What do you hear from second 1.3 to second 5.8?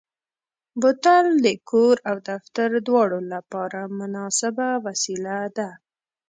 د کور او دفتر دواړو لپاره مناسبه وسیله ده.